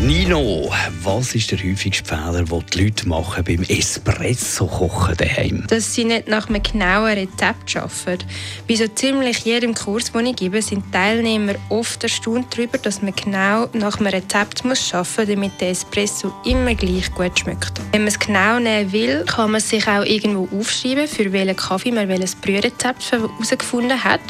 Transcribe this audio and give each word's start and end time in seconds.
Nino, 0.00 0.70
was 1.02 1.34
ist 1.34 1.50
der 1.50 1.58
häufigste 1.58 2.04
Fehler, 2.04 2.44
den 2.44 2.64
die 2.72 2.84
Leute 2.84 3.08
machen 3.08 3.42
beim 3.42 3.64
Espresso-Kochen 3.64 5.16
daheim? 5.16 5.64
Dass 5.66 5.92
sie 5.92 6.04
nicht 6.04 6.28
nach 6.28 6.48
einem 6.48 6.62
genauen 6.62 7.18
Rezept 7.18 7.76
arbeiten. 7.76 8.24
Bei 8.68 8.76
so 8.76 8.86
ziemlich 8.86 9.38
jedem 9.40 9.74
Kurs, 9.74 10.12
den 10.12 10.26
ich 10.26 10.36
gebe, 10.36 10.62
sind 10.62 10.92
Teilnehmer 10.92 11.56
oft 11.68 12.00
erstaunt 12.04 12.46
darüber, 12.56 12.78
dass 12.78 13.02
man 13.02 13.12
genau 13.12 13.68
nach 13.72 13.98
einem 13.98 14.06
Rezept 14.06 14.64
muss 14.64 14.94
arbeiten 14.94 15.18
muss, 15.18 15.26
damit 15.26 15.60
der 15.60 15.70
Espresso 15.70 16.32
immer 16.44 16.76
gleich 16.76 17.12
gut 17.16 17.36
schmeckt. 17.36 17.80
Wenn 17.90 18.02
man 18.02 18.08
es 18.08 18.20
genau 18.20 18.60
nehmen 18.60 18.92
will, 18.92 19.24
kann 19.24 19.50
man 19.50 19.60
sich 19.60 19.88
auch 19.88 20.04
irgendwo 20.04 20.48
aufschreiben, 20.56 21.08
für 21.08 21.32
welchen 21.32 21.56
Kaffee 21.56 21.90
man 21.90 22.06
welches 22.08 22.36
Brührezept 22.36 23.10
herausgefunden 23.10 24.04
hat 24.04 24.20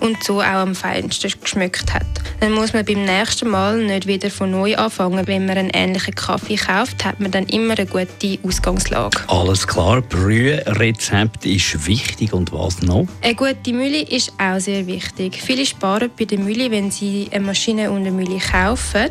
und 0.00 0.24
so 0.24 0.40
auch 0.40 0.44
am 0.44 0.74
feinsten 0.74 1.30
geschmeckt 1.38 1.92
hat. 1.92 2.06
Dann 2.40 2.52
muss 2.52 2.72
man 2.72 2.84
beim 2.84 3.04
nächsten 3.04 3.48
Mal 3.48 3.78
nicht 3.78 4.06
wieder 4.06 4.30
von 4.30 4.50
neu 4.50 4.76
anfangen 4.76 5.17
gegangen. 5.20 5.28
Wenn 5.28 5.46
man 5.46 5.58
einen 5.58 5.70
ähnlichen 5.70 6.14
Kaffee 6.14 6.56
kauft, 6.56 7.04
hat 7.04 7.20
man 7.20 7.30
dann 7.30 7.46
immer 7.46 7.74
eine 7.78 7.86
gute 7.86 8.38
Ausgangslage. 8.42 9.18
Alles 9.28 9.66
klar, 9.66 10.02
Brührezept 10.02 11.46
ist 11.46 11.86
wichtig 11.86 12.32
und 12.32 12.52
was 12.52 12.82
noch? 12.82 13.06
Eine 13.22 13.34
gute 13.34 13.72
Mühle 13.72 14.02
ist 14.02 14.32
auch 14.38 14.58
sehr 14.58 14.86
wichtig. 14.86 15.40
Viele 15.42 15.66
sparen 15.66 16.10
bei 16.18 16.24
der 16.24 16.38
Mühle, 16.38 16.70
wenn 16.70 16.90
sie 16.90 17.28
eine 17.30 17.44
Maschine 17.44 17.90
und 17.90 17.98
eine 17.98 18.12
Mühle 18.12 18.38
kaufen, 18.38 19.10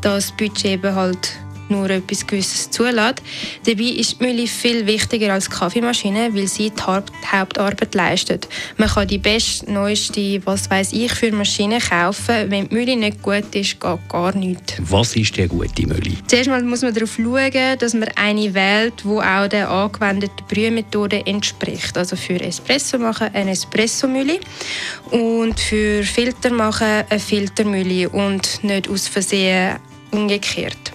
das 0.00 0.32
Budget 0.32 0.78
eben 0.78 0.94
halt 0.94 1.32
nur 1.70 1.90
etwas 1.90 2.26
Gewisses 2.26 2.70
zulässt. 2.70 3.22
Dabei 3.64 3.82
ist 3.82 4.20
die 4.20 4.24
Mühle 4.24 4.46
viel 4.46 4.86
wichtiger 4.86 5.32
als 5.32 5.48
die 5.48 5.56
Kaffeemaschine, 5.56 6.34
weil 6.34 6.46
sie 6.46 6.70
die 6.70 6.82
Hauptarbeit 6.82 7.94
leistet. 7.94 8.48
Man 8.76 8.88
kann 8.88 9.08
die 9.08 9.18
beste, 9.18 9.70
neueste, 9.70 10.40
was 10.44 10.70
weiß 10.70 10.92
ich, 10.92 11.12
für 11.12 11.32
Maschine 11.32 11.78
kaufen. 11.78 12.50
Wenn 12.50 12.68
die 12.68 12.74
Mühle 12.74 12.96
nicht 12.96 13.22
gut 13.22 13.54
ist, 13.54 13.80
geht 13.80 14.08
gar 14.08 14.34
nichts. 14.36 14.74
Was 14.78 15.16
ist 15.16 15.36
die 15.36 15.46
gute 15.46 15.86
Mühle? 15.86 16.16
Zuerst 16.26 16.48
mal 16.48 16.62
muss 16.62 16.82
man 16.82 16.94
darauf 16.94 17.16
schauen, 17.16 17.78
dass 17.78 17.94
man 17.94 18.08
eine 18.16 18.54
wählt, 18.54 18.94
die 19.04 19.08
auch 19.08 19.48
der 19.48 19.70
angewendeten 19.70 20.46
Brühmethode 20.48 21.26
entspricht. 21.26 21.96
Also 21.96 22.16
für 22.16 22.40
Espresso 22.40 22.98
machen 22.98 23.30
eine 23.32 23.52
Espresso-Mühle 23.52 24.40
und 25.10 25.58
für 25.58 26.02
Filter 26.02 26.50
machen 26.50 27.04
eine 27.08 27.20
Filtermühle 27.20 28.08
und 28.08 28.62
nicht 28.62 28.88
aus 28.88 29.08
Versehen 29.08 29.76
umgekehrt. 30.10 30.92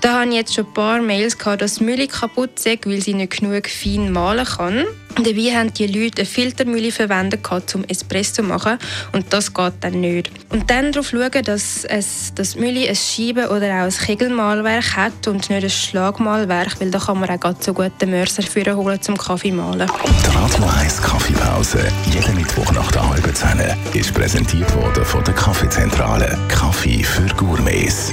Da 0.00 0.20
habe 0.20 0.28
ich 0.28 0.36
jetzt 0.36 0.54
schon 0.54 0.66
ein 0.66 0.74
paar 0.74 1.02
Mails 1.02 1.36
gehabt, 1.36 1.60
dass 1.60 1.76
die 1.76 1.84
Mühle 1.84 2.06
kaputt 2.06 2.64
ist, 2.64 2.86
weil 2.86 3.02
sie 3.02 3.14
nicht 3.14 3.40
genug 3.40 3.68
fein 3.68 4.12
malen 4.12 4.46
kann. 4.46 4.84
Dabei 5.16 5.52
haben 5.52 5.74
die 5.74 5.88
Leute 5.88 6.18
eine 6.18 6.26
Filtermühle 6.26 6.92
verwendet, 6.92 7.40
um 7.74 7.82
Espresso 7.84 8.34
zu 8.34 8.42
machen. 8.44 8.78
Und 9.12 9.32
das 9.32 9.52
geht 9.52 9.72
dann 9.80 10.00
nicht. 10.00 10.30
Und 10.50 10.70
dann 10.70 10.92
darauf 10.92 11.08
schauen, 11.08 11.42
dass 11.44 11.84
es, 11.84 12.32
das 12.36 12.54
Mühle 12.54 12.88
ein 12.88 12.94
Scheiben- 12.94 13.48
oder 13.48 13.66
auch 13.80 13.86
ein 13.86 13.90
Kegelmalwerk 13.90 14.96
hat 14.96 15.26
und 15.26 15.50
nicht 15.50 15.64
ein 15.64 15.70
Schlagmalwerk, 15.70 16.80
weil 16.80 16.92
da 16.92 17.00
kann 17.00 17.18
man 17.18 17.30
auch 17.30 17.54
so 17.58 17.74
gut 17.74 17.90
den 18.00 18.10
Mörser 18.10 18.44
holen 18.76 19.02
zum 19.02 19.18
Kaffee 19.18 19.50
malen. 19.50 19.90
Die 20.24 20.36
Radio 20.36 20.64
1 20.78 21.02
Kaffeepause, 21.02 21.80
jeden 22.12 22.36
Mittwoch 22.36 22.70
nach 22.70 22.92
der 22.92 23.08
halben 23.08 23.34
Zehn, 23.34 23.60
ist 23.94 24.14
präsentiert 24.14 24.72
worden 24.76 25.04
von 25.04 25.24
der 25.24 25.34
Kaffeezentrale. 25.34 26.38
Kaffee 26.48 27.02
für 27.02 27.26
Gourmets. 27.34 28.12